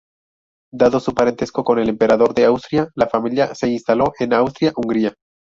Dado 0.73 0.99
su 0.99 1.13
parentesco 1.13 1.63
con 1.63 1.77
el 1.77 1.87
Emperador 1.87 2.33
de 2.33 2.45
Austria, 2.45 2.89
la 2.95 3.05
familia 3.05 3.53
se 3.53 3.67
instaló 3.69 4.13
en 4.17 4.33
Austria-Hungría. 4.33 5.13